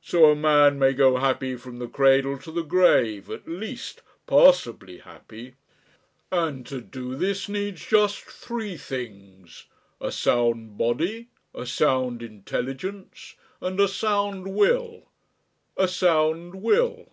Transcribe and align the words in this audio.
So 0.00 0.30
a 0.30 0.34
man 0.34 0.78
may 0.78 0.94
go 0.94 1.18
happy 1.18 1.54
from 1.56 1.78
the 1.78 1.88
cradle 1.88 2.38
to 2.38 2.50
the 2.50 2.62
grave 2.62 3.28
at 3.28 3.46
least 3.46 4.00
passably 4.26 5.00
happy. 5.00 5.56
And 6.32 6.64
to 6.68 6.80
do 6.80 7.14
this 7.14 7.50
needs 7.50 7.84
just 7.84 8.16
three 8.20 8.78
things 8.78 9.66
a 10.00 10.10
sound 10.10 10.78
body, 10.78 11.28
a 11.54 11.66
sound 11.66 12.22
intelligence, 12.22 13.34
and 13.60 13.78
a 13.78 13.88
sound 13.88 14.54
will... 14.56 15.10
A 15.76 15.86
sound 15.86 16.54
will." 16.62 17.12